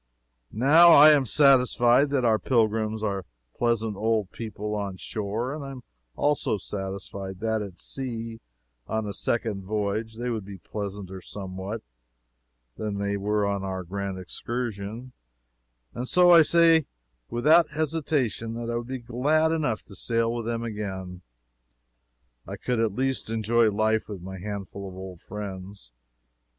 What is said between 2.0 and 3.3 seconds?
that our pilgrims are